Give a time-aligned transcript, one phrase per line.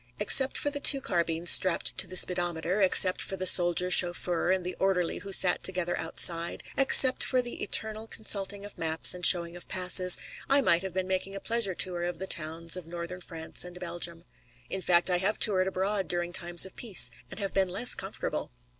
[0.17, 4.65] Except for the two carbines strapped to the speedometer, except for the soldier chauffeur and
[4.65, 9.55] the orderly who sat together outside, except for the eternal consulting of maps and showing
[9.55, 10.17] of passes,
[10.49, 13.79] I might have been making a pleasure tour of the towns of Northern France and
[13.79, 14.25] Belgium.
[14.71, 18.49] In fact, I have toured abroad during times of peace and have been less comfortable.